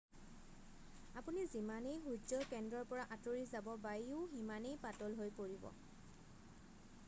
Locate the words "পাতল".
4.87-5.19